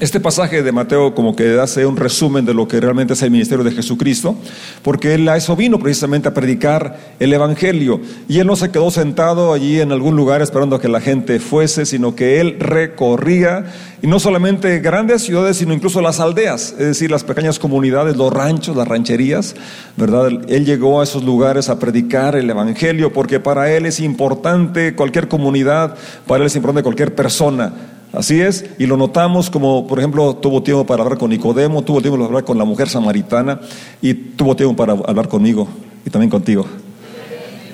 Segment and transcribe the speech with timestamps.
[0.00, 3.30] Este pasaje de Mateo como que hace un resumen de lo que realmente es el
[3.30, 4.34] ministerio de Jesucristo,
[4.82, 8.00] porque él a eso vino precisamente a predicar el Evangelio.
[8.28, 11.38] Y él no se quedó sentado allí en algún lugar esperando a que la gente
[11.38, 13.66] fuese, sino que él recorría,
[14.02, 18.32] y no solamente grandes ciudades, sino incluso las aldeas, es decir, las pequeñas comunidades, los
[18.32, 19.54] ranchos, las rancherías,
[19.96, 20.26] ¿verdad?
[20.48, 25.28] Él llegó a esos lugares a predicar el Evangelio, porque para él es importante cualquier
[25.28, 25.94] comunidad,
[26.26, 30.62] para él es importante cualquier persona Así es, y lo notamos como, por ejemplo, tuvo
[30.62, 33.60] tiempo para hablar con Nicodemo, tuvo tiempo para hablar con la mujer samaritana
[34.00, 35.66] y tuvo tiempo para hablar conmigo
[36.06, 36.64] y también contigo.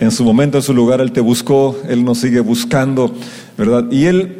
[0.00, 3.12] En su momento, en su lugar, Él te buscó, Él nos sigue buscando,
[3.58, 3.84] ¿verdad?
[3.90, 4.39] Y Él,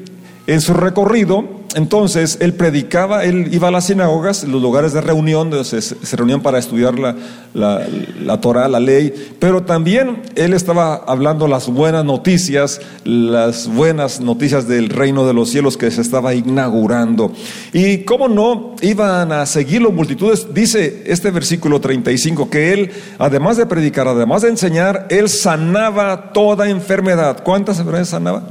[0.51, 1.45] en su recorrido,
[1.77, 6.43] entonces él predicaba, él iba a las sinagogas, los lugares de reunión, donde se, reunían
[6.43, 7.15] para estudiar la,
[7.55, 14.67] la, Torah, la ley, pero también él estaba hablando las buenas noticias, las buenas noticias
[14.67, 17.33] del reino de los cielos que se estaba inaugurando.
[17.73, 23.67] Y cómo no, iban a seguirlo multitudes, dice este versículo 35, que él, además de
[23.67, 27.45] predicar, además de enseñar, él sanaba toda enfermedad.
[27.45, 28.43] ¿Cuántas enfermedades sanaba?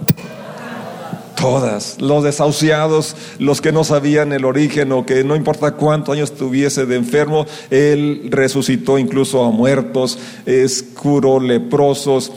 [1.40, 6.34] Todas, los desahuciados, los que no sabían el origen o que no importa cuántos años
[6.34, 12.32] tuviese de enfermo, Él resucitó incluso a muertos, es, curó leprosos,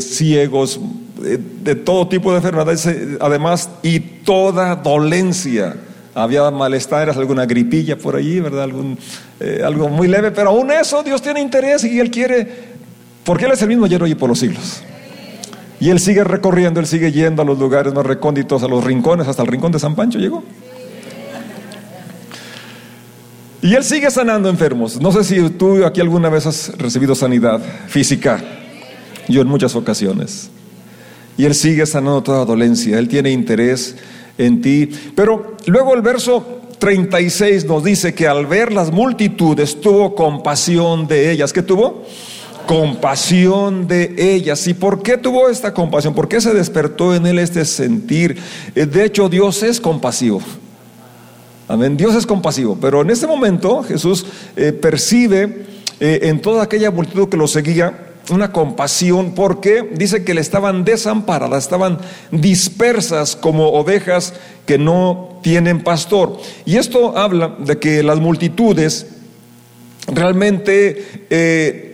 [0.00, 0.80] ciegos,
[1.22, 5.76] eh, de todo tipo de enfermedades, eh, además, y toda dolencia.
[6.14, 8.64] Había malestares, alguna gripilla por allí, ¿verdad?
[8.64, 8.98] Algún,
[9.40, 12.46] eh, algo muy leve, pero aún eso Dios tiene interés y Él quiere,
[13.24, 14.82] porque Él es el mismo ayer, hoy por los siglos.
[15.84, 19.28] Y él sigue recorriendo, él sigue yendo a los lugares más recónditos, a los rincones,
[19.28, 20.42] hasta el rincón de San Pancho llegó.
[23.60, 24.98] Y él sigue sanando enfermos.
[24.98, 28.42] No sé si tú aquí alguna vez has recibido sanidad física.
[29.28, 30.48] Yo en muchas ocasiones.
[31.36, 32.98] Y él sigue sanando toda dolencia.
[32.98, 33.94] Él tiene interés
[34.38, 34.88] en ti.
[35.14, 41.30] Pero luego el verso 36 nos dice que al ver las multitudes tuvo compasión de
[41.30, 41.52] ellas.
[41.52, 42.06] ¿Qué tuvo?
[42.66, 44.66] Compasión de ellas.
[44.66, 46.14] ¿Y por qué tuvo esta compasión?
[46.14, 48.38] ¿Por qué se despertó en él este sentir?
[48.74, 50.40] Eh, de hecho, Dios es compasivo.
[51.68, 51.96] Amén.
[51.96, 52.76] Dios es compasivo.
[52.80, 54.26] Pero en este momento Jesús
[54.56, 55.66] eh, percibe
[56.00, 60.84] eh, en toda aquella multitud que lo seguía una compasión porque dice que le estaban
[60.84, 61.98] desamparadas, estaban
[62.30, 64.32] dispersas como ovejas
[64.64, 66.38] que no tienen pastor.
[66.64, 69.08] Y esto habla de que las multitudes
[70.06, 71.93] realmente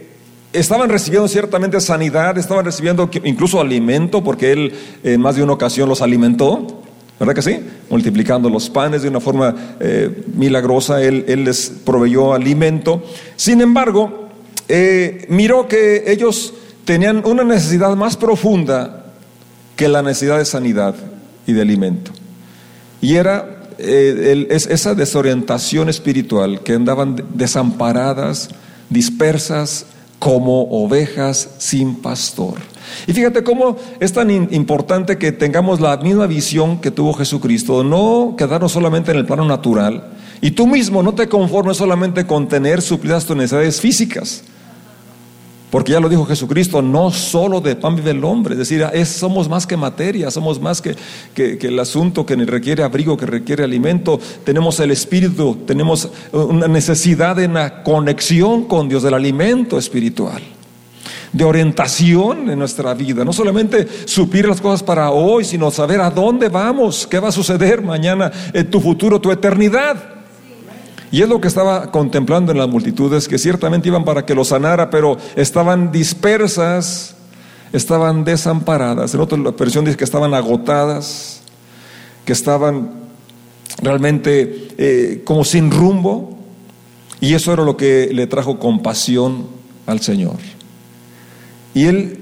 [0.53, 4.73] estaban recibiendo ciertamente sanidad, estaban recibiendo incluso alimento, porque Él
[5.03, 6.83] en más de una ocasión los alimentó,
[7.21, 7.61] ¿verdad que sí?
[7.91, 13.03] Multiplicando los panes de una forma eh, milagrosa, él, les proveyó alimento.
[13.37, 14.29] Sin embargo,
[14.69, 16.55] eh, miró que ellos
[16.87, 19.13] tenían una necesidad más profunda
[19.77, 20.95] que la necesidad de sanidad
[21.47, 22.11] y de alimento.
[23.03, 28.49] Y era eh, esa desorientación espiritual, que andaban desamparadas,
[28.89, 29.87] dispersas,
[30.21, 32.55] como ovejas sin pastor.
[33.07, 38.35] Y fíjate cómo es tan importante que tengamos la misma visión que tuvo Jesucristo, no
[38.37, 42.83] quedarnos solamente en el plano natural, y tú mismo no te conformes solamente con tener
[42.83, 44.45] suplidas tus necesidades físicas,
[45.71, 49.49] porque ya lo dijo Jesucristo, no solo de pan vive el hombre, es decir, somos
[49.49, 50.97] más que materia, somos más que,
[51.35, 57.37] que, el asunto que requiere abrigo, que requiere alimento, tenemos el espíritu, tenemos una necesidad
[57.37, 60.43] de una conexión con Dios, del alimento espiritual,
[61.33, 66.11] de orientación en nuestra vida, no solamente suplir las cosas para hoy, sino saber a
[66.11, 70.20] dónde vamos, qué va a suceder mañana, en tu futuro, tu eternidad.
[71.13, 74.45] Y es lo que estaba contemplando en las multitudes, que ciertamente iban para que lo
[74.45, 77.17] sanara, pero estaban dispersas,
[77.73, 79.13] estaban desamparadas.
[79.15, 81.43] En otra versión dice que estaban agotadas,
[82.25, 82.91] que estaban
[83.83, 86.39] realmente eh, como sin rumbo.
[87.21, 89.49] Y eso era lo que le trajo compasión
[89.87, 90.37] al Señor.
[91.75, 92.19] Y él,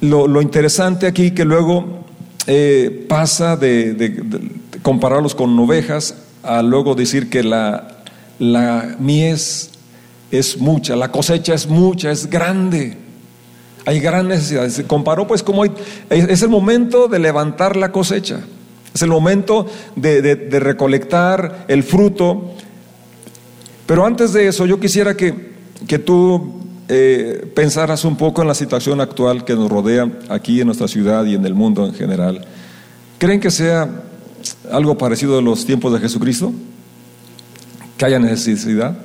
[0.00, 2.04] lo, interesante aquí que luego
[2.46, 4.52] eh, pasa de
[4.82, 6.14] compararlos con ovejas
[6.44, 7.93] a luego decir que la
[8.38, 9.70] la mies
[10.30, 12.98] es mucha, la cosecha es mucha, es grande.
[13.86, 14.68] Hay gran necesidad.
[14.68, 18.40] Se comparó pues como es el momento de levantar la cosecha.
[18.94, 19.66] Es el momento
[19.96, 22.52] de, recolectar el fruto.
[23.86, 25.52] Pero antes de eso, yo quisiera que,
[25.86, 30.66] que tú eh, pensaras un poco en la situación actual que nos rodea aquí en
[30.66, 32.44] nuestra ciudad y en el mundo en general.
[33.18, 33.88] ¿Creen que sea
[34.70, 36.52] algo parecido a los tiempos de Jesucristo?
[37.96, 38.96] Que haya necesidad,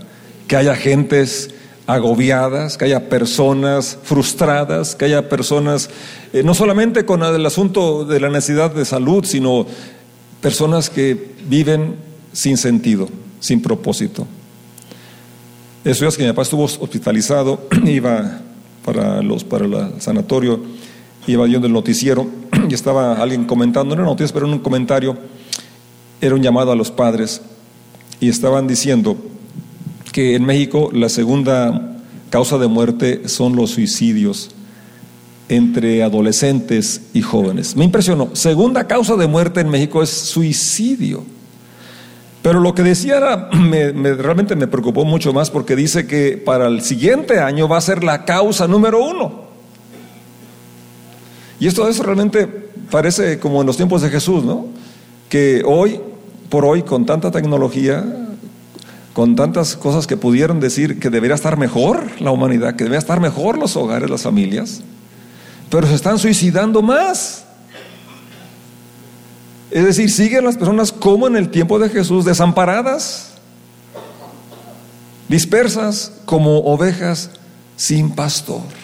[0.47, 1.51] que haya gentes
[1.89, 5.89] agobiadas, que haya personas frustradas, que haya personas,
[6.33, 9.65] eh, no solamente con el asunto de la necesidad de salud, sino
[10.39, 11.95] personas que viven
[12.31, 13.09] sin sentido,
[13.39, 14.27] sin propósito.
[15.83, 18.41] Eso es que mi papá estuvo hospitalizado, iba
[18.85, 20.61] para, los, para el sanatorio,
[21.25, 22.27] iba viendo el noticiero
[22.69, 25.17] y estaba alguien comentando, no era noticia, pero en un comentario,
[26.21, 27.41] era un llamado a los padres
[28.19, 29.17] y estaban diciendo
[30.11, 31.97] que en México la segunda
[32.29, 34.51] causa de muerte son los suicidios
[35.49, 37.75] entre adolescentes y jóvenes.
[37.75, 38.29] Me impresionó.
[38.33, 41.23] Segunda causa de muerte en México es suicidio.
[42.41, 43.49] Pero lo que decía era,
[44.17, 48.03] realmente me preocupó mucho más porque dice que para el siguiente año va a ser
[48.03, 49.49] la causa número uno.
[51.59, 52.47] Y esto es realmente
[52.89, 54.67] parece como en los tiempos de Jesús, ¿no?
[55.27, 55.99] Que hoy,
[56.49, 58.03] por hoy, con tanta tecnología,
[59.13, 63.19] con tantas cosas que pudieron decir que debería estar mejor la humanidad, que debería estar
[63.19, 64.81] mejor los hogares, las familias,
[65.69, 67.45] pero se están suicidando más.
[69.71, 73.33] Es decir, siguen las personas como en el tiempo de Jesús, desamparadas,
[75.27, 77.31] dispersas como ovejas
[77.75, 78.78] sin pastor.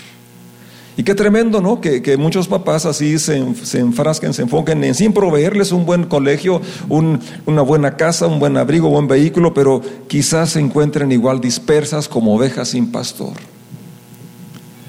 [0.98, 1.82] Y qué tremendo, ¿no?
[1.82, 6.62] Que, muchos papás así se, se, enfrasquen, se enfoquen en sin proveerles un buen colegio,
[6.90, 12.08] una buena casa, un buen abrigo, un buen vehículo, pero quizás se encuentren igual dispersas
[12.08, 13.34] como ovejas sin pastor.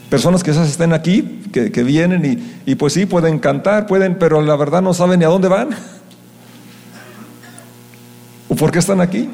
[0.08, 4.54] Personas que quizás estén aquí, que, vienen y, pues sí, pueden cantar, pueden, pero la
[4.54, 5.70] verdad no saben ni a dónde van.
[8.48, 9.28] ¿O por qué están aquí?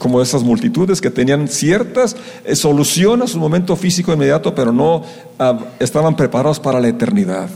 [0.00, 5.04] Como esas multitudes que tenían ciertas eh, soluciones a su momento físico inmediato, pero no
[5.38, 7.50] ah, estaban preparados para la eternidad.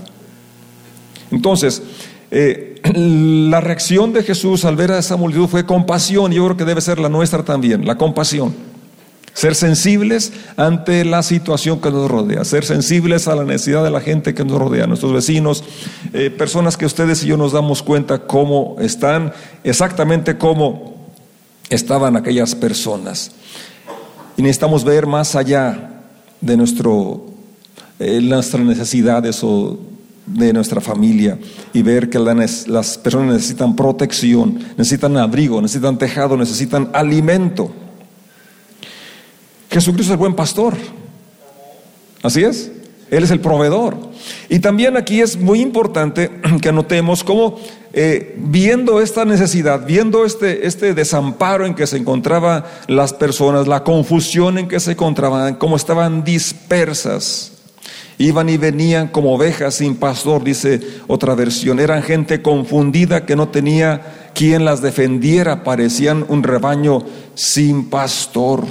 [1.30, 1.82] Entonces,
[2.30, 6.56] eh, la reacción de Jesús al ver a esa multitud fue compasión, y yo creo
[6.58, 8.54] que debe ser la nuestra también, la compasión.
[9.32, 14.00] Ser sensibles ante la situación que nos rodea, ser sensibles a la necesidad de la
[14.00, 15.64] gente que nos rodea, nuestros vecinos,
[16.12, 19.32] eh, personas que ustedes y yo nos damos cuenta cómo están,
[19.64, 20.93] exactamente cómo
[21.70, 23.32] estaban aquellas personas.
[24.36, 26.02] Y necesitamos ver más allá
[26.40, 27.26] de nuestro,
[27.98, 29.78] eh, nuestras necesidades o
[30.26, 31.38] de nuestra familia
[31.72, 37.70] y ver que las personas necesitan protección, necesitan abrigo, necesitan tejado, necesitan alimento.
[39.70, 40.74] Jesucristo es el buen pastor.
[42.22, 42.70] Así es.
[43.10, 43.96] Él es el proveedor.
[44.48, 46.30] Y también aquí es muy importante
[46.60, 47.58] que anotemos cómo
[47.96, 53.84] eh, viendo esta necesidad, viendo este, este desamparo en que se encontraban las personas, la
[53.84, 57.52] confusión en que se encontraban, cómo estaban dispersas,
[58.18, 63.50] iban y venían como ovejas sin pastor, dice otra versión, eran gente confundida que no
[63.50, 67.04] tenía quien las defendiera, parecían un rebaño
[67.36, 68.64] sin pastor.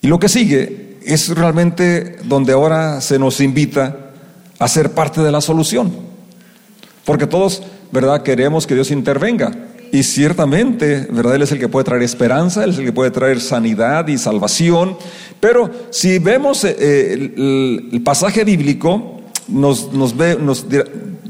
[0.00, 4.03] Y lo que sigue es realmente donde ahora se nos invita
[4.58, 5.92] a ser parte de la solución.
[7.04, 7.62] Porque todos,
[7.92, 8.22] ¿verdad?
[8.22, 9.52] Queremos que Dios intervenga.
[9.92, 11.36] Y ciertamente, ¿verdad?
[11.36, 14.18] Él es el que puede traer esperanza, Él es el que puede traer sanidad y
[14.18, 14.96] salvación.
[15.38, 20.66] Pero si vemos eh, el, pasaje bíblico, nos, nos, ve, nos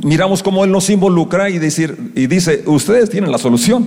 [0.03, 3.87] miramos cómo Él nos involucra y, decir, y dice, ustedes tienen la solución.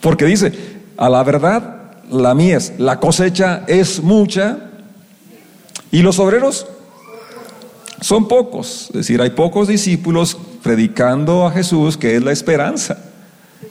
[0.00, 0.52] Porque dice,
[0.96, 4.70] a la verdad la mies, la cosecha es mucha
[5.90, 6.66] y los obreros
[8.02, 8.88] son pocos.
[8.88, 12.98] Es decir, hay pocos discípulos predicando a Jesús, que es la esperanza,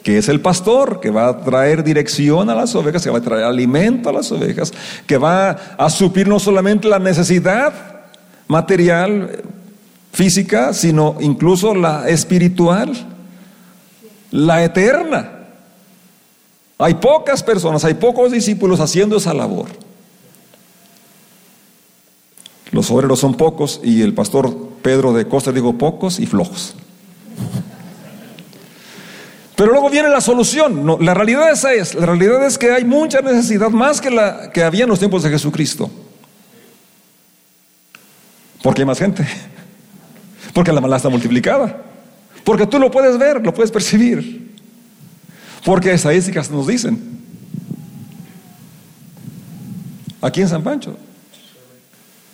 [0.03, 3.21] que es el pastor, que va a traer dirección a las ovejas, que va a
[3.21, 4.73] traer alimento a las ovejas,
[5.05, 7.73] que va a suplir no solamente la necesidad
[8.47, 9.43] material,
[10.11, 12.91] física, sino incluso la espiritual,
[14.31, 15.31] la eterna.
[16.77, 19.67] Hay pocas personas, hay pocos discípulos haciendo esa labor.
[22.71, 26.75] Los obreros son pocos y el pastor Pedro de Costa dijo pocos y flojos.
[29.55, 30.85] Pero luego viene la solución.
[30.85, 34.49] No, la realidad esa es, la realidad es que hay mucha necesidad más que la
[34.51, 35.89] que había en los tiempos de Jesucristo.
[38.63, 39.27] Porque hay más gente.
[40.53, 41.83] Porque la maldad está multiplicada.
[42.43, 44.55] Porque tú lo puedes ver, lo puedes percibir.
[45.63, 47.19] Porque estadísticas nos dicen.
[50.21, 50.97] Aquí en San Pancho,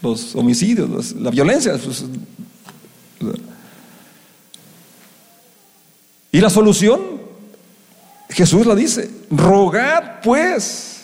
[0.01, 1.73] los homicidios, la violencia.
[1.83, 2.05] Pues,
[6.31, 7.01] y la solución,
[8.29, 11.01] Jesús la dice, rogad pues,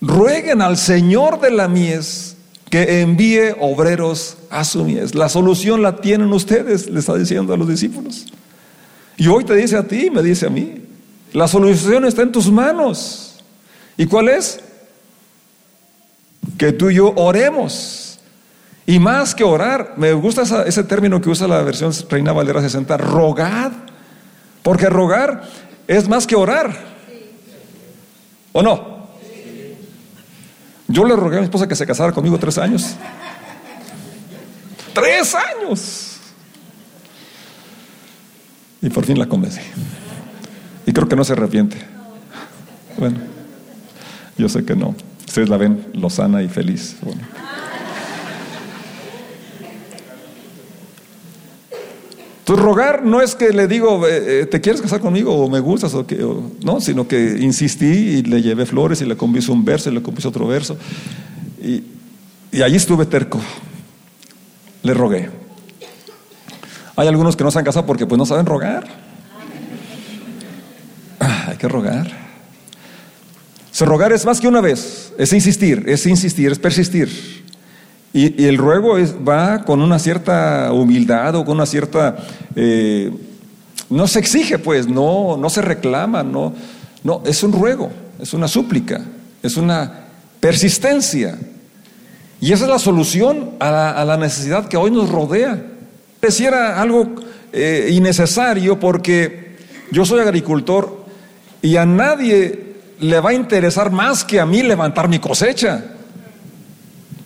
[0.00, 2.36] rueguen al Señor de la mies
[2.70, 5.14] que envíe obreros a su mies.
[5.14, 8.26] La solución la tienen ustedes, le está diciendo a los discípulos.
[9.16, 10.82] Y hoy te dice a ti, me dice a mí,
[11.32, 13.40] la solución está en tus manos.
[13.96, 14.60] ¿Y cuál es?
[16.58, 18.18] Que tú y yo oremos
[18.84, 22.96] Y más que orar, me gusta ese término que usa la versión Reina Valera 60,
[22.96, 23.72] rogad.
[24.62, 25.42] Porque rogar
[25.86, 26.76] es más que orar.
[28.52, 28.98] ¿O no?
[30.88, 32.96] Yo le rogué a mi esposa que se casara conmigo tres años.
[34.94, 36.16] ¡Tres años!
[38.80, 39.60] Y por fin la convencí.
[40.86, 41.76] Y creo que no se arrepiente.
[42.96, 43.18] Bueno,
[44.36, 44.94] yo sé que no.
[45.28, 46.96] Ustedes la ven lozana y feliz.
[47.02, 47.20] Bueno.
[52.40, 55.60] Entonces rogar no es que le digo, eh, eh, ¿te quieres casar conmigo o me
[55.60, 55.92] gustas?
[55.92, 56.16] O que,
[56.64, 60.02] no, sino que insistí y le llevé flores y le compuso un verso y le
[60.02, 60.78] compuso otro verso.
[61.62, 61.84] Y,
[62.50, 63.38] y allí estuve terco.
[64.82, 65.28] Le rogué.
[66.96, 68.86] Hay algunos que no se han casado porque pues no saben rogar.
[71.20, 72.17] Ah, hay que rogar.
[73.78, 77.08] Se rogar es más que una vez, es insistir, es insistir, es persistir.
[78.12, 82.16] Y, el ruego va con una cierta humildad o con una cierta...
[82.56, 83.12] Eh,
[83.88, 86.54] no se exige, pues, no, no se reclama, no,
[87.04, 89.00] no, es un ruego, es una súplica,
[89.44, 90.06] es una
[90.40, 91.38] persistencia.
[92.40, 95.56] Y esa es la solución a la, necesidad que hoy nos rodea.
[96.18, 97.14] Pareciera algo
[97.52, 99.56] eh, innecesario porque
[99.92, 101.06] yo soy agricultor
[101.62, 102.67] y a nadie
[103.00, 105.84] le va a interesar más que a mí levantar mi cosecha.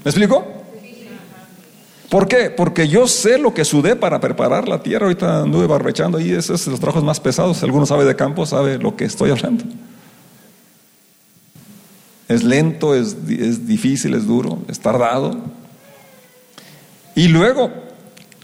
[0.04, 0.62] ¿Me explico?
[2.08, 2.50] ¿Por qué?
[2.50, 5.06] Porque yo sé lo que sudé para preparar la tierra.
[5.06, 7.62] Ahorita anduve barbechando y esos son los trabajos más pesados.
[7.62, 9.64] alguno sabe de campo, sabe lo que estoy hablando.
[12.28, 15.40] Es lento, es, es difícil, es duro, es tardado.
[17.14, 17.70] Y luego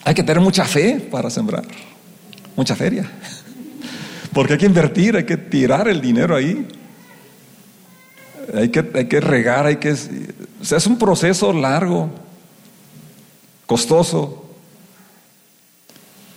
[0.02, 1.64] hay que tener mucha fe para sembrar,
[2.56, 3.10] mucha feria.
[4.32, 6.66] Porque hay que invertir, hay que tirar el dinero ahí.
[8.54, 9.92] Hay que, hay que regar, hay que...
[9.92, 12.10] O sea, es un proceso largo
[13.66, 14.44] costoso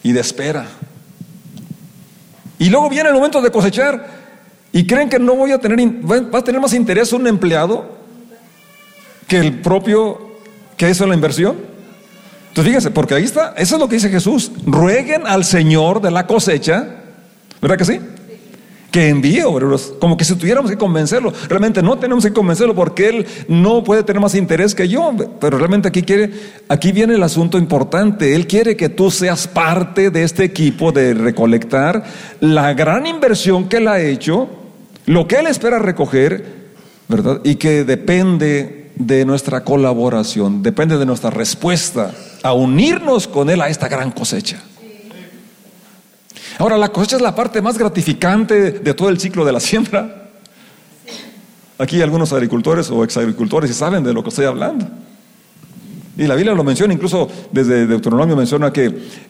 [0.03, 0.67] y de espera.
[2.59, 4.05] Y luego viene el momento de cosechar
[4.71, 7.97] y creen que no voy a tener, va a tener más interés un empleado
[9.27, 10.31] que el propio
[10.77, 11.55] que hizo la inversión.
[12.49, 16.11] Entonces fíjense, porque ahí está, eso es lo que dice Jesús, rueguen al Señor de
[16.11, 16.85] la cosecha,
[17.61, 17.99] ¿verdad que sí?
[18.91, 19.41] Que envíe
[19.99, 21.33] como que si tuviéramos que convencerlo.
[21.47, 25.57] Realmente no tenemos que convencerlo porque él no puede tener más interés que yo, pero
[25.57, 26.31] realmente aquí quiere,
[26.67, 28.35] aquí viene el asunto importante.
[28.35, 32.03] Él quiere que tú seas parte de este equipo de recolectar
[32.41, 34.49] la gran inversión que él ha hecho,
[35.05, 36.43] lo que él espera recoger,
[37.07, 37.39] ¿verdad?
[37.45, 42.11] Y que depende de nuestra colaboración, depende de nuestra respuesta
[42.43, 44.61] a unirnos con él a esta gran cosecha.
[46.61, 50.29] Ahora, la cosecha es la parte más gratificante de todo el ciclo de la siembra.
[51.79, 54.87] Aquí hay algunos agricultores o exagricultores y saben de lo que estoy hablando.
[56.19, 58.85] Y la Biblia lo menciona, incluso desde Deuteronomio menciona que,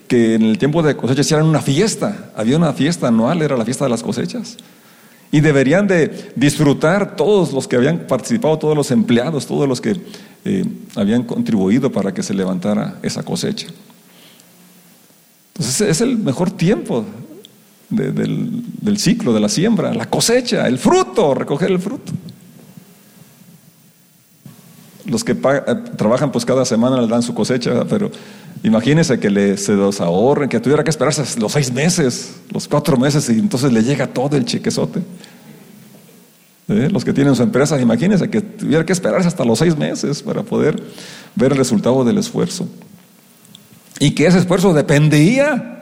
[0.09, 2.31] en el tiempo de cosecha hicieran una fiesta.
[2.35, 4.57] Había una fiesta anual, era la fiesta de las cosechas.
[5.31, 9.95] Y deberían de disfrutar todos los que habían participado, todos los empleados, todos los que
[10.43, 10.65] eh,
[10.97, 13.67] habían contribuido para que se levantara esa cosecha.
[15.53, 17.05] Entonces es el mejor tiempo
[17.91, 22.11] del, ciclo, de la siembra, la cosecha, el fruto, recoger el fruto.
[25.05, 28.09] Los que eh, trabajan pues cada semana le dan su cosecha, pero
[28.63, 32.97] imagínense que le, se los ahorren, que tuviera que esperarse los seis meses, los cuatro
[32.97, 35.01] meses y entonces le llega todo el chequezote.
[36.69, 36.89] ¿Eh?
[36.89, 40.43] Los que tienen su empresa, imagínense que tuviera que esperarse hasta los seis meses para
[40.43, 40.81] poder
[41.35, 42.67] ver el resultado del esfuerzo.
[43.99, 45.80] Y que ese esfuerzo dependía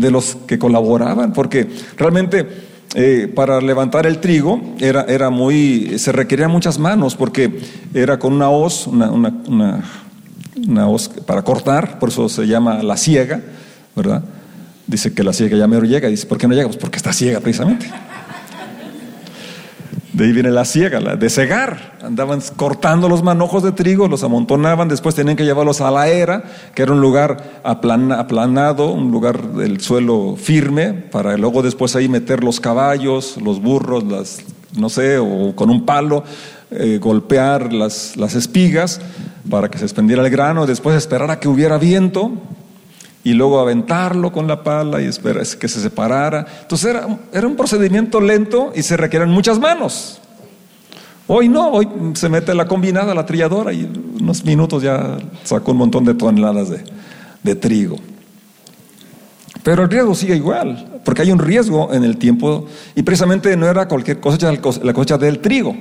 [0.00, 2.46] de los que colaboraban, porque realmente
[2.94, 7.60] eh, para levantar el trigo era, era muy, se requerían muchas manos, porque
[7.92, 9.84] era con una hoz, una, una,
[10.66, 13.42] una, hoz para cortar, por eso se llama la ciega,
[13.94, 14.22] ¿verdad?
[14.86, 16.66] Dice que la ciega ya mero llega, dice, ¿por qué no llega?
[16.66, 17.90] Pues porque está ciega precisamente.
[20.18, 21.96] De ahí viene la ciega, de cegar.
[22.02, 26.42] Andaban cortando los manojos de trigo, los amontonaban, después tenían que llevarlos a la era,
[26.74, 32.42] que era un lugar aplanado, un lugar del suelo firme, para luego después ahí meter
[32.42, 34.40] los caballos, los burros, las,
[34.76, 36.24] no sé, o con un palo,
[36.72, 39.00] eh, golpear las, las espigas
[39.48, 42.32] para que se expendiera el grano, después esperar a que hubiera viento,
[43.24, 46.46] y luego aventarlo con la pala y esperar que se separara.
[46.62, 50.20] Entonces era, era un procedimiento lento y se requieren muchas manos.
[51.26, 53.84] Hoy no, hoy se mete la combinada, la trilladora y
[54.18, 56.84] unos minutos ya sacó un montón de toneladas de,
[57.42, 57.96] de trigo.
[59.62, 63.66] Pero el riesgo sigue igual, porque hay un riesgo en el tiempo y precisamente no
[63.66, 65.76] era cualquier cosecha, la cosecha del trigo.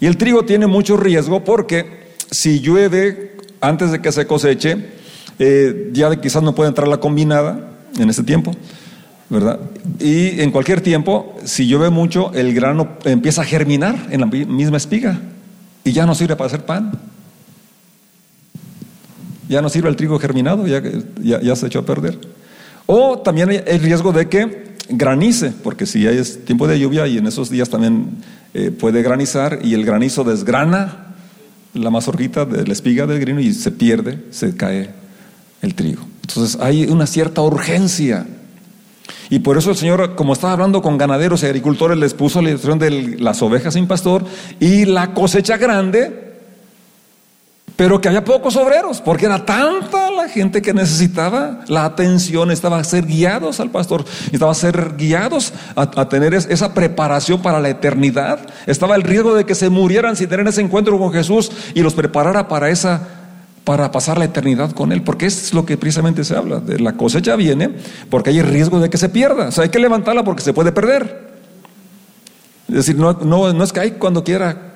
[0.00, 4.97] Y el trigo tiene mucho riesgo porque si llueve antes de que se coseche,
[5.38, 8.52] eh, ya quizás no puede entrar la combinada en ese tiempo,
[9.28, 9.60] ¿verdad?
[10.00, 14.76] Y en cualquier tiempo, si llueve mucho, el grano empieza a germinar en la misma
[14.76, 15.20] espiga
[15.84, 16.92] y ya no sirve para hacer pan.
[19.48, 20.82] Ya no sirve el trigo germinado, ya,
[21.22, 22.18] ya, ya se echó a perder.
[22.86, 27.18] O también hay el riesgo de que granice, porque si hay tiempo de lluvia y
[27.18, 28.08] en esos días también
[28.54, 31.14] eh, puede granizar y el granizo desgrana
[31.74, 34.90] la mazorquita de la espiga del grino y se pierde, se cae
[35.62, 36.02] el trigo.
[36.22, 38.26] Entonces hay una cierta urgencia.
[39.30, 42.50] Y por eso el Señor, como estaba hablando con ganaderos y agricultores, les puso la
[42.50, 44.24] instrucción de las ovejas sin pastor
[44.60, 46.28] y la cosecha grande
[47.78, 52.80] pero que había pocos obreros, porque era tanta la gente que necesitaba la atención, estaba
[52.80, 57.68] a ser guiados al pastor, estaba a ser guiados a, tener esa preparación para la
[57.68, 58.40] eternidad.
[58.66, 61.94] Estaba el riesgo de que se murieran sin tener ese encuentro con Jesús y los
[61.94, 63.17] preparara para esa
[63.68, 66.94] para pasar la eternidad con Él, porque es lo que precisamente se habla, de la
[66.94, 67.68] cosecha viene
[68.08, 70.72] porque hay riesgo de que se pierda, o sea, hay que levantarla porque se puede
[70.72, 71.34] perder.
[72.66, 74.72] Es decir, no, no, es que hay cuando quiera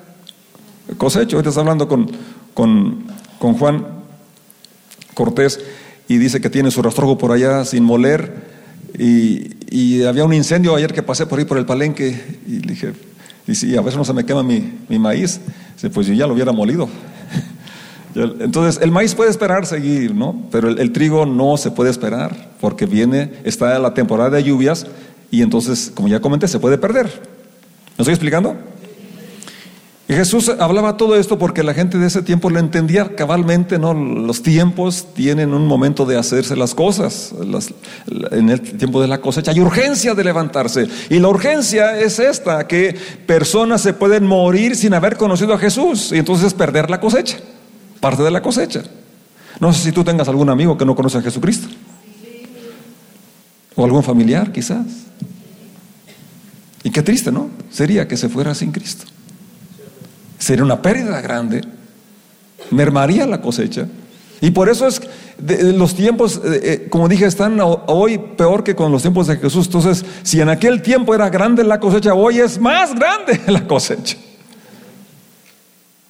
[0.99, 2.11] cosecho, ahorita está hablando con,
[2.53, 3.07] con,
[3.39, 3.83] Juan
[5.15, 5.59] Cortés
[6.07, 8.43] y dice que tiene su rastrojo por allá sin moler
[8.99, 12.93] y, había un incendio ayer que pasé por ahí por el palenque y dije,
[13.47, 15.41] y a veces no se me quema mi, maíz,
[15.73, 16.87] dice, pues yo ya lo hubiera molido.
[18.15, 20.43] Entonces, el maíz puede esperar seguir, ¿no?
[20.51, 24.85] Pero el, trigo no se puede esperar porque viene, está la temporada de lluvias
[25.31, 27.05] y entonces, como ya comenté, se puede perder.
[27.97, 28.55] ¿Me estoy explicando?
[30.07, 33.93] Y Jesús hablaba todo esto porque la gente de ese tiempo lo entendía cabalmente, ¿no?
[33.93, 37.33] Los tiempos tienen un momento de hacerse las cosas.
[38.31, 40.89] en el tiempo de la cosecha hay urgencia de levantarse.
[41.09, 46.11] Y la urgencia es esta, que personas se pueden morir sin haber conocido a Jesús
[46.11, 47.37] y entonces perder la cosecha,
[48.03, 48.83] parte de la cosecha.
[49.61, 51.69] No sé si tú tengas algún amigo que no conoce a Jesucristo.
[53.75, 54.85] O algún familiar quizás.
[56.83, 57.49] Y qué triste, ¿no?
[57.71, 59.05] Sería que se fuera sin Cristo.
[60.37, 61.61] Sería una pérdida grande,
[62.71, 63.87] mermaría la cosecha.
[64.41, 65.01] Y por eso es,
[65.37, 69.67] los tiempos, eh, eh, como dije, están hoy peor que con los tiempos de Jesús.
[69.67, 74.17] Entonces, si en aquel tiempo era grande la cosecha, hoy es más grande la cosecha.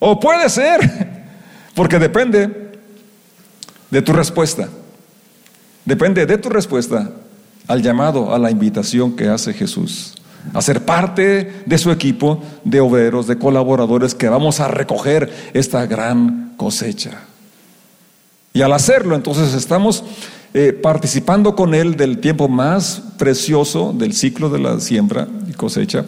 [0.00, 1.13] O puede ser,
[1.74, 2.72] porque depende
[3.90, 4.68] de tu respuesta.
[5.84, 7.10] Depende de tu respuesta
[7.66, 10.14] al llamado, a la invitación que hace Jesús
[10.52, 15.86] a ser parte de su equipo de obreros, de colaboradores que vamos a recoger esta
[15.86, 17.22] gran cosecha.
[18.52, 20.04] Y al hacerlo, entonces estamos
[20.52, 26.04] eh, participando con Él del tiempo más precioso del ciclo de la siembra y cosecha.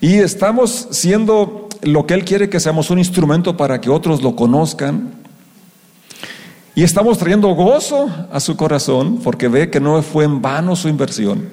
[0.00, 4.36] Y estamos siendo lo que Él quiere que seamos un instrumento para que otros lo
[4.36, 5.14] conozcan.
[6.74, 10.88] Y estamos trayendo gozo a su corazón porque ve que no fue en vano su
[10.88, 11.48] inversión.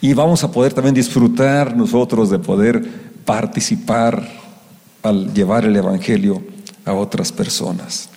[0.00, 2.82] Y vamos a poder también disfrutar nosotros de poder
[3.24, 4.28] participar
[5.02, 6.42] al llevar el Evangelio
[6.84, 8.08] a otras personas.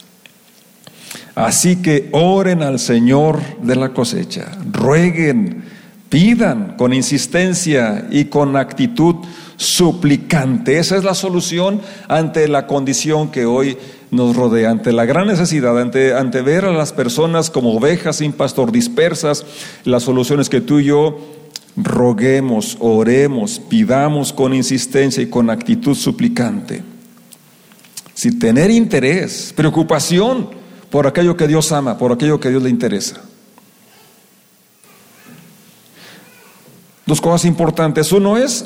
[1.36, 5.66] Así que oren al Señor de la cosecha, rueguen,
[6.10, 9.16] pidan con insistencia y con actitud
[9.58, 10.80] suplicante.
[10.80, 13.78] Esa es la solución ante la condición que hoy
[14.12, 18.34] nos rodea, ante la gran necesidad, ante, ante ver a las personas como ovejas sin
[18.34, 19.46] pastor dispersas,
[19.84, 21.20] las soluciones que tú y yo
[21.76, 26.84] roguemos, oremos, pidamos con insistencia y con actitud suplicante.
[28.14, 30.50] Si tener interés, preocupación
[30.90, 33.22] por aquello que Dios ama, por aquello que Dios le interesa.
[37.06, 38.12] Dos cosas importantes.
[38.12, 38.66] Uno es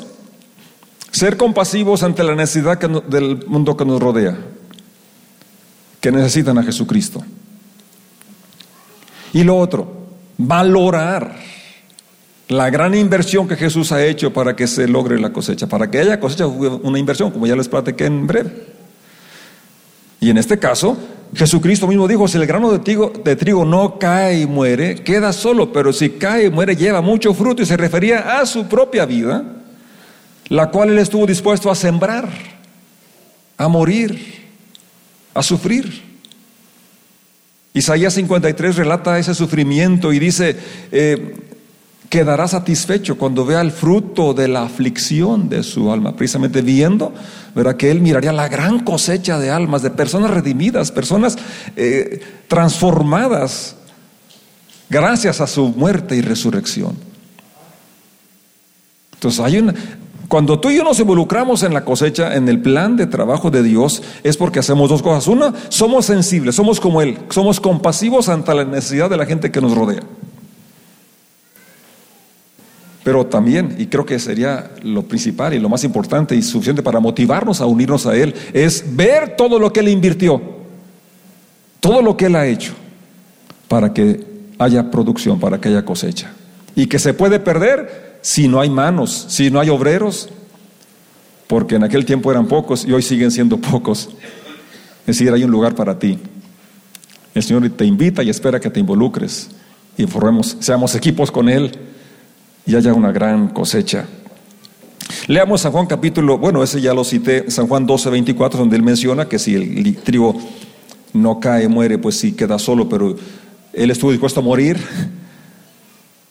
[1.10, 4.38] ser compasivos ante la necesidad del mundo que nos rodea,
[6.00, 7.22] que necesitan a Jesucristo.
[9.32, 11.36] Y lo otro, valorar
[12.48, 15.68] la gran inversión que Jesús ha hecho para que se logre la cosecha.
[15.68, 18.66] Para que haya cosecha una inversión, como ya les platiqué en breve.
[20.18, 20.96] Y en este caso,
[21.34, 25.32] Jesucristo mismo dijo, si el grano de trigo, de trigo no cae y muere, queda
[25.32, 29.06] solo, pero si cae y muere lleva mucho fruto y se refería a su propia
[29.06, 29.44] vida,
[30.48, 32.28] la cual él estuvo dispuesto a sembrar,
[33.56, 34.48] a morir,
[35.32, 36.02] a sufrir.
[37.72, 40.56] Isaías 53 relata ese sufrimiento y dice,
[40.90, 41.36] eh,
[42.10, 47.14] quedará satisfecho cuando vea el fruto de la aflicción de su alma, precisamente viendo,
[47.54, 51.38] verá que él miraría la gran cosecha de almas, de personas redimidas, personas
[51.76, 53.76] eh, transformadas
[54.90, 56.96] gracias a su muerte y resurrección.
[59.12, 59.72] Entonces hay una,
[60.26, 63.62] Cuando tú y yo nos involucramos en la cosecha, en el plan de trabajo de
[63.62, 65.28] Dios, es porque hacemos dos cosas.
[65.28, 69.60] Una, somos sensibles, somos como Él, somos compasivos ante la necesidad de la gente que
[69.60, 70.02] nos rodea.
[73.02, 77.00] Pero también, y creo que sería lo principal y lo más importante y suficiente para
[77.00, 80.40] motivarnos a unirnos a Él, es ver todo lo que Él invirtió,
[81.80, 82.74] todo lo que Él ha hecho,
[83.68, 84.26] para que
[84.58, 86.32] haya producción, para que haya cosecha.
[86.76, 90.28] Y que se puede perder si no hay manos, si no hay obreros,
[91.46, 94.10] porque en aquel tiempo eran pocos y hoy siguen siendo pocos.
[95.00, 96.18] Es decir, hay un lugar para ti.
[97.34, 99.48] El Señor te invita y espera que te involucres
[99.96, 101.72] y formemos, seamos equipos con Él
[102.70, 104.04] y haya una gran cosecha.
[105.26, 108.84] Leamos San Juan capítulo, bueno, ese ya lo cité, San Juan 12, 24, donde él
[108.84, 110.40] menciona que si el trigo
[111.12, 113.16] no cae, muere, pues sí queda solo, pero
[113.72, 114.78] él estuvo dispuesto a morir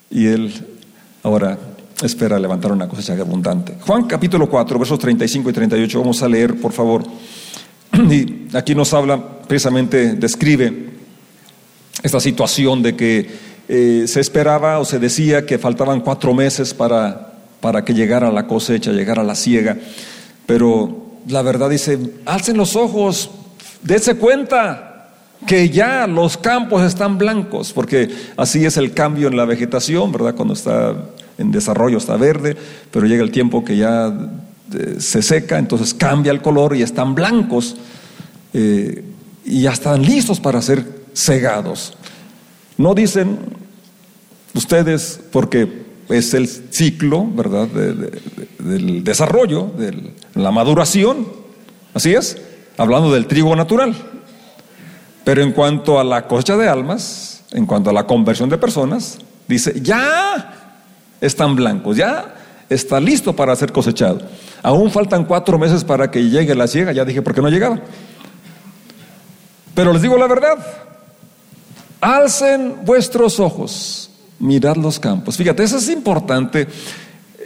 [0.10, 0.54] y él
[1.24, 1.60] ahora
[2.02, 3.76] espera levantar una cosecha abundante.
[3.82, 7.04] Juan capítulo 4, versos 35 y 38, vamos a leer, por favor.
[8.10, 10.90] Y aquí nos habla, precisamente describe
[12.02, 17.34] esta situación de que eh, se esperaba o se decía que faltaban cuatro meses para,
[17.62, 19.78] para que llegara la cosecha, llegara la siega.
[20.48, 23.30] Pero la verdad dice, alcen los ojos,
[23.84, 25.12] dense cuenta
[25.46, 30.34] que ya los campos están blancos, porque así es el cambio en la vegetación, ¿verdad?
[30.34, 30.96] Cuando está
[31.38, 32.58] en desarrollo, está verde,
[32.90, 34.12] pero llega el tiempo que ya
[34.74, 37.76] eh, se seca, entonces cambia el color y están blancos
[38.54, 39.04] eh,
[39.46, 41.94] y ya están listos para ser cegados.
[42.76, 43.59] No dicen
[44.60, 51.28] ustedes porque es el ciclo, ¿verdad?, del desarrollo, de la maduración,
[51.94, 52.38] así es,
[52.78, 53.96] hablando del trigo natural.
[55.24, 59.20] Pero en cuanto a la cosecha de almas, en cuanto a la conversión de personas,
[59.48, 60.76] dice, ya
[61.22, 62.36] están blancos, ya
[62.70, 64.22] está listo para ser cosechado.
[64.62, 67.80] Aún faltan cuatro meses para que llegue la siega, ya dije por qué no llegaba.
[69.74, 70.58] Pero les digo la verdad,
[72.02, 74.09] alcen vuestros ojos,
[74.40, 75.38] mirad los campos.
[75.38, 76.68] Fíjate, eso es importante.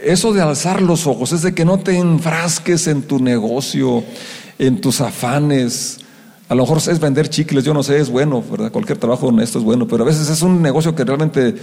[0.02, 4.04] Eso de alzar los ojos es de que no te enfrasques en tu negocio,
[4.58, 6.04] en tus afanes,
[6.48, 8.70] a lo mejor es vender chicles, yo no sé, es bueno, ¿verdad?
[8.70, 11.54] Cualquier trabajo honesto es bueno, pero a veces es un negocio que realmente,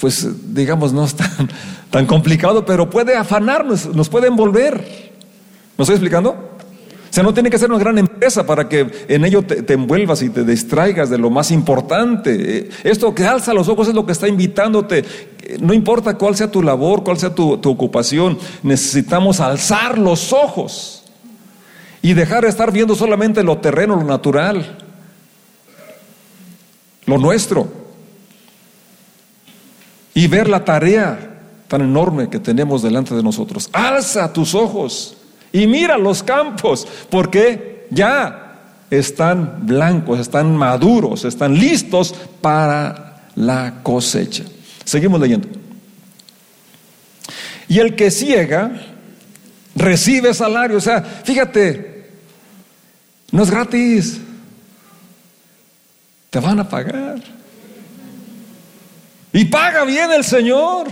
[0.00, 1.48] pues, digamos, no es tan,
[1.90, 5.12] tan complicado, pero puede afanarnos, nos puede envolver.
[5.76, 6.58] ¿Me estoy explicando?
[7.10, 10.22] O sea, no tiene que ser una gran empresa para que en ello te, envuelvas
[10.22, 12.70] y te distraigas de lo más importante.
[12.84, 15.04] Esto que alza los ojos es lo que está invitándote.
[15.60, 21.02] No importa cuál sea tu labor, cuál sea tu, tu ocupación, necesitamos alzar los ojos
[22.00, 24.78] y dejar de estar viendo solamente lo terreno, lo natural,
[27.06, 27.68] lo nuestro,
[30.14, 33.68] y ver la tarea tan enorme que tenemos delante de nosotros.
[33.72, 35.16] Alza tus ojos
[35.52, 38.58] y mira los campos, porque ya
[38.90, 44.44] están blancos, están maduros, están listos para la cosecha.
[44.84, 45.48] Seguimos leyendo.
[47.68, 48.72] Y el que ciega
[49.76, 50.76] recibe salario.
[50.76, 52.10] O sea, fíjate,
[53.30, 54.20] no es gratis.
[56.30, 57.20] Te van a pagar.
[59.32, 60.88] Y paga bien el Señor.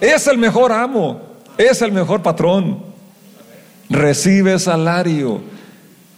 [0.00, 1.20] Es el mejor amo.
[1.56, 2.91] Es el mejor patrón.
[3.92, 5.42] Recibe salario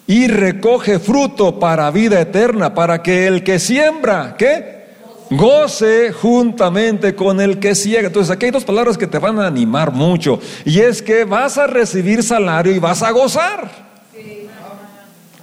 [0.06, 4.84] y recoge fruto para vida eterna, para que el que siembra, ¿qué?
[5.30, 8.06] Goce juntamente con el que ciega.
[8.06, 10.38] Entonces aquí hay dos palabras que te van a animar mucho.
[10.64, 13.70] Y es que vas a recibir salario y vas a gozar.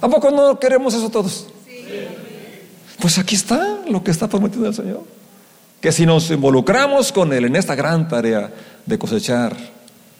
[0.00, 1.48] ¿A poco no queremos eso todos?
[2.98, 5.02] Pues aquí está lo que está prometido el Señor.
[5.80, 8.50] Que si nos involucramos con Él en esta gran tarea
[8.86, 9.54] de cosechar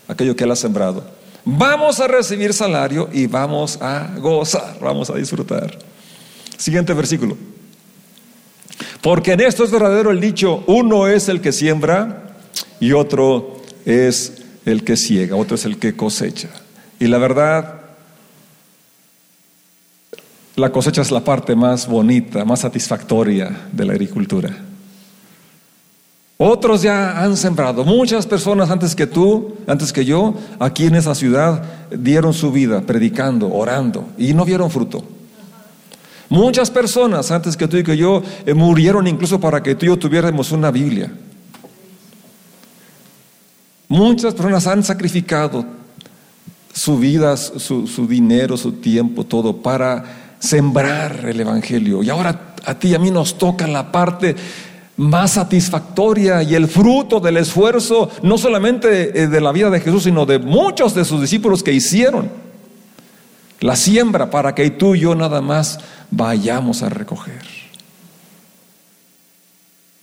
[0.09, 1.05] aquello que Él ha sembrado,
[1.45, 5.79] vamos a recibir salario y vamos a gozar, vamos a disfrutar.
[6.57, 7.37] Siguiente versículo.
[9.01, 12.37] Porque en esto es verdadero el dicho, uno es el que siembra
[12.79, 16.49] y otro es el que ciega, otro es el que cosecha.
[17.01, 17.81] Y la verdad,
[20.55, 24.57] la cosecha es la parte más bonita, más satisfactoria de la agricultura.
[26.45, 27.85] Otros ya han sembrado.
[27.85, 31.63] Muchas personas antes que tú, antes que yo, aquí en esa ciudad,
[31.97, 35.05] dieron su vida predicando, orando y no vieron fruto.
[36.29, 39.89] Muchas personas antes que tú y que yo eh, murieron incluso para que tú y
[39.91, 41.13] yo tuviéramos una Biblia.
[43.87, 45.65] Muchas personas han sacrificado
[46.73, 52.03] su vida, su, su dinero, su tiempo, todo para sembrar el Evangelio.
[52.03, 54.35] Y ahora a ti y a mí nos toca la parte
[54.97, 60.05] más satisfactoria y el fruto del esfuerzo, no solamente eh, de la vida de Jesús,
[60.05, 62.31] sino de muchos de sus discípulos que hicieron
[63.61, 65.79] la siembra para que tú y yo nada más
[66.11, 67.43] vayamos a recoger.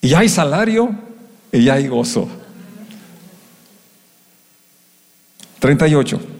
[0.01, 0.95] Y hay salario
[1.51, 2.27] y hay gozo.
[5.59, 6.38] 38.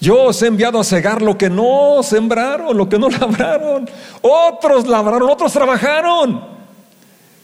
[0.00, 3.88] Yo os he enviado a cegar lo que no sembraron, lo que no labraron.
[4.20, 6.56] Otros labraron, otros trabajaron.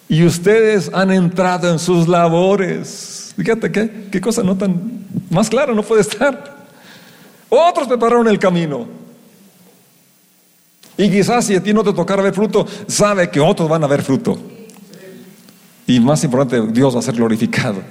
[0.08, 3.32] Y ustedes han entrado en sus labores.
[3.36, 6.66] Fíjate qué, qué cosa no tan más clara no puede estar.
[7.48, 8.86] Otros prepararon el camino.
[10.96, 13.86] Y quizás si a ti no te tocara ver fruto, sabe que otros van a
[13.86, 14.38] ver fruto.
[15.86, 17.82] Y más importante, Dios va a ser glorificado.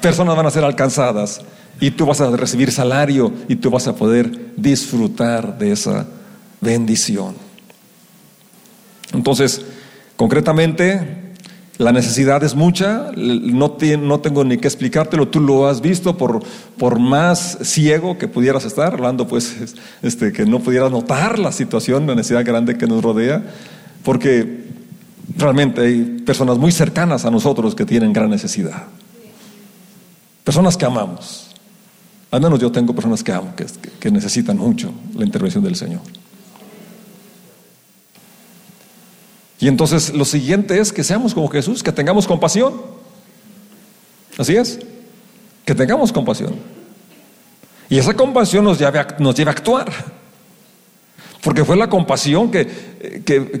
[0.00, 1.42] Personas van a ser alcanzadas
[1.80, 6.06] y tú vas a recibir salario y tú vas a poder disfrutar de esa
[6.60, 7.34] bendición.
[9.12, 9.62] Entonces,
[10.16, 11.32] concretamente,
[11.78, 16.42] la necesidad es mucha, no, no, tengo ni que explicártelo, tú lo has visto por,
[16.76, 22.06] por más ciego que pudieras estar, hablando pues este, que no pudieras notar la situación,
[22.06, 23.42] la necesidad grande que nos rodea,
[24.04, 24.66] porque
[25.38, 28.84] realmente hay personas muy cercanas a nosotros que tienen gran necesidad,
[30.44, 31.49] personas que amamos.
[32.30, 33.52] Al menos yo tengo personas que amo,
[33.98, 36.00] que, necesitan mucho la intervención del Señor.
[39.58, 42.74] Y entonces lo siguiente es que seamos como Jesús, que tengamos compasión.
[44.38, 44.78] Así es,
[45.64, 46.54] que tengamos compasión.
[47.88, 49.90] Y esa compasión nos lleva, nos lleva a actuar.
[51.42, 53.60] Porque fue la compasión que, que,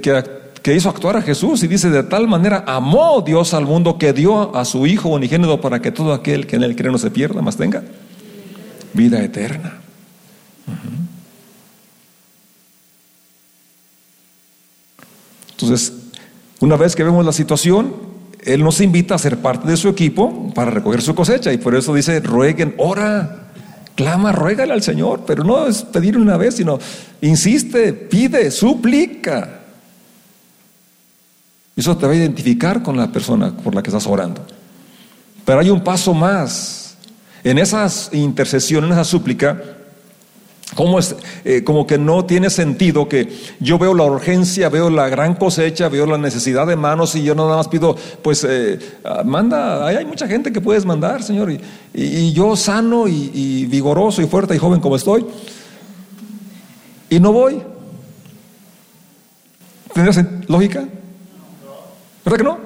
[0.62, 1.62] que, hizo actuar a Jesús.
[1.64, 5.60] Y dice, de tal manera amó Dios al mundo que dio a su Hijo unigénito
[5.60, 7.82] para que todo aquel que en él cree no se pierda, más tenga
[8.94, 9.80] vida eterna.
[15.52, 15.92] Entonces,
[16.60, 17.94] una vez que vemos la situación,
[18.44, 21.74] Él nos invita a ser parte de su equipo para recoger su cosecha y por
[21.74, 23.50] eso dice, rueguen, ora,
[23.94, 26.78] clama, ruégale al Señor, pero no es pedir una vez, sino
[27.20, 29.60] insiste, pide, suplica.
[31.76, 34.44] Eso te va a identificar con la persona por la que estás orando.
[35.44, 36.79] Pero hay un paso más.
[37.44, 39.60] En esas intercesión, en esa súplica,
[40.74, 45.08] como, es, eh, como que no tiene sentido que yo veo la urgencia, veo la
[45.08, 49.22] gran cosecha, veo la necesidad de manos y yo nada más pido, pues eh, ah,
[49.24, 54.54] manda, hay mucha gente que puedes mandar, Señor, y, yo sano y, vigoroso y fuerte
[54.54, 55.26] y joven como estoy,
[57.08, 57.60] y no voy.
[59.92, 60.84] ¿Tendría lógica?
[62.24, 62.58] ¿Verdad que no?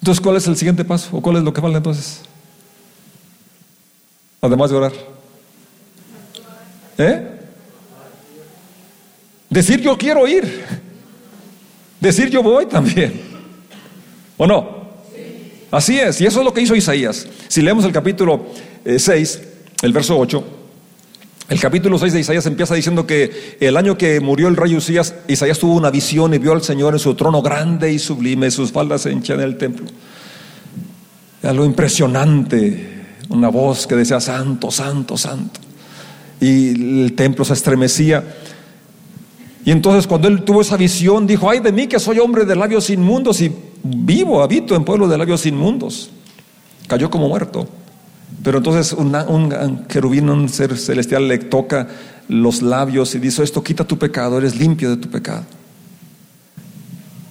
[0.00, 1.10] Entonces, ¿cuál es el siguiente paso?
[1.12, 2.22] ¿O cuál es lo que falta entonces?
[4.44, 4.92] Además de orar.
[6.98, 7.28] ¿Eh?
[9.48, 10.64] Decir yo quiero ir.
[12.00, 13.20] Decir yo voy también.
[14.36, 14.82] ¿O no?
[15.70, 17.28] Así es, y eso es lo que hizo Isaías.
[17.46, 18.46] Si leemos el capítulo
[18.84, 19.48] 6, eh,
[19.82, 20.44] el verso 8,
[21.48, 25.14] el capítulo 6 de Isaías empieza diciendo que el año que murió el rey Usías,
[25.28, 28.72] Isaías tuvo una visión y vio al Señor en su trono grande y sublime, sus
[28.72, 29.86] faldas se hinchan en el templo.
[31.40, 33.01] Era lo impresionante
[33.32, 35.60] una voz que decía, santo, santo, santo.
[36.40, 38.22] Y el templo se estremecía.
[39.64, 42.56] Y entonces cuando él tuvo esa visión, dijo, ay de mí que soy hombre de
[42.56, 46.10] labios inmundos y vivo, habito en pueblo de labios inmundos.
[46.86, 47.68] Cayó como muerto.
[48.42, 51.88] Pero entonces un querubín, un ser celestial, le toca
[52.28, 55.44] los labios y dice, esto quita tu pecado, eres limpio de tu pecado.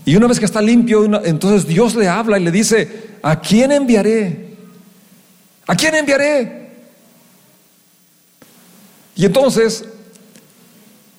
[0.06, 3.72] Y una vez que está limpio, entonces Dios le habla y le dice, ¿a quién
[3.72, 4.51] enviaré?
[5.72, 6.70] ¿A quién enviaré?
[9.16, 9.86] Y entonces,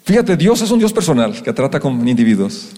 [0.04, 2.68] fíjate, Dios es un Dios personal que trata con individuos.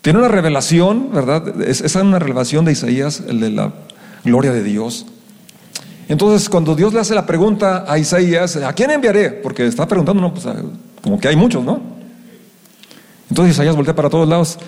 [0.00, 1.60] Tiene una revelación, ¿verdad?
[1.60, 3.74] Esa es una revelación de Isaías, el de la
[4.24, 5.04] gloria de Dios.
[6.08, 9.28] Entonces, cuando Dios le hace la pregunta a Isaías, ¿a quién enviaré?
[9.32, 10.46] Porque está preguntando, no, pues,
[11.02, 11.78] como que hay muchos, ¿no?
[13.28, 14.58] Entonces Isaías voltea para todos lados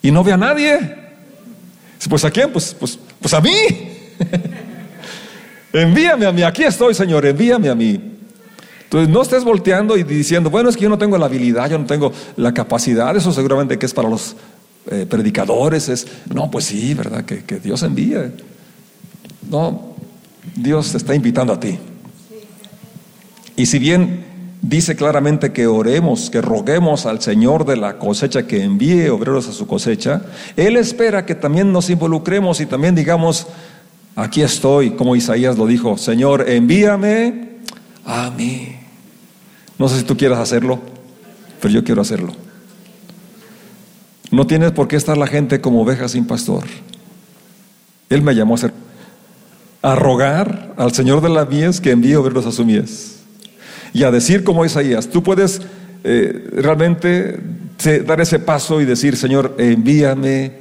[0.00, 0.96] y no ve a nadie.
[2.08, 2.50] Pues a quién?
[2.50, 3.50] Pues, pues, pues a mí.
[5.78, 8.00] Envíame a mí, aquí estoy, Señor, envíame a mí.
[8.84, 11.78] Entonces no estés volteando y diciendo, bueno, es que yo no tengo la habilidad, yo
[11.78, 14.34] no tengo la capacidad, eso seguramente que es para los
[14.90, 17.24] eh, predicadores, es, no, pues sí, ¿verdad?
[17.24, 18.32] Que, que Dios envíe.
[19.50, 19.94] No,
[20.54, 21.78] Dios te está invitando a ti.
[23.56, 24.24] Y si bien
[24.62, 29.52] dice claramente que oremos, que roguemos al Señor de la cosecha que envíe obreros a
[29.52, 30.22] su cosecha,
[30.56, 33.46] Él espera que también nos involucremos y también digamos,
[34.18, 37.50] Aquí estoy, como Isaías lo dijo, Señor, envíame
[38.04, 38.74] a mí.
[39.78, 40.80] No sé si tú quieras hacerlo.
[41.60, 42.34] pero yo quiero hacerlo.
[44.32, 46.64] No tienes por qué estar la gente como oveja sin pastor.
[48.10, 48.72] Él me llamó a hacer,
[49.82, 53.20] a rogar al Señor de la mies que envíe obreros a su mies.
[53.92, 55.62] Y a decir como Isaías, tú puedes
[56.02, 57.38] eh, realmente
[58.04, 60.54] dar ese paso y decir, Señor, envíame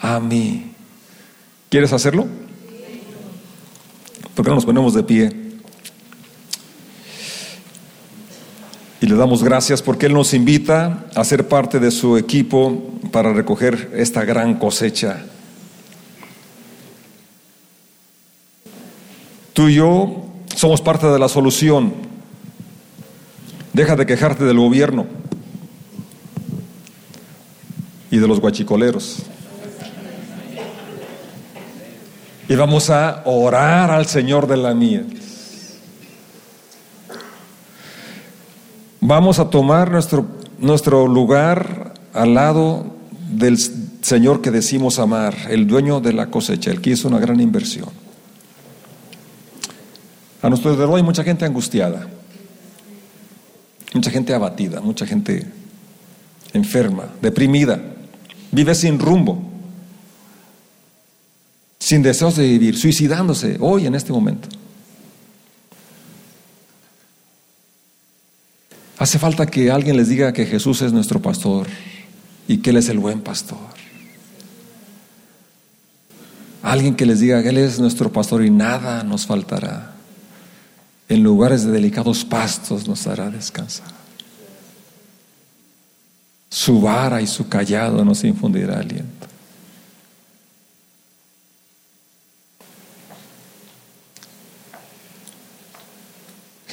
[0.00, 0.72] a mí.
[1.68, 2.26] ¿Quieres hacerlo?
[4.36, 5.30] ¿Por qué no nos ponemos de pie?
[9.00, 13.32] Y le damos gracias porque Él nos invita a ser parte de su equipo para
[13.32, 15.24] recoger esta gran cosecha.
[19.54, 21.94] Tú y yo somos parte de la solución.
[23.72, 25.06] Deja de quejarte del gobierno
[28.10, 29.22] y de los guachicoleros.
[32.48, 35.04] Y vamos a orar al Señor de la mía.
[39.00, 40.26] Vamos a tomar nuestro,
[40.58, 42.86] nuestro lugar al lado
[43.30, 47.40] del Señor que decimos amar, el dueño de la cosecha, el que hizo una gran
[47.40, 47.88] inversión.
[50.40, 52.06] A nuestro alrededor hay mucha gente angustiada,
[53.92, 55.46] mucha gente abatida, mucha gente
[56.52, 57.80] enferma, deprimida,
[58.52, 59.55] vive sin rumbo,
[61.86, 64.48] sin deseos de vivir, suicidándose hoy en este momento.
[68.98, 71.68] Hace falta que alguien les diga que Jesús es nuestro pastor
[72.48, 73.68] y que Él es el buen pastor.
[76.60, 79.94] Alguien que les diga que Él es nuestro pastor y nada nos faltará.
[81.08, 83.92] En lugares de delicados pastos nos hará descansar.
[86.50, 89.35] Su vara y su callado nos infundirá aliento.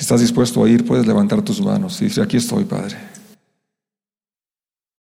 [0.04, 2.98] Estás dispuesto a ir, puedes levantar tus manos y decir, aquí estoy, Padre.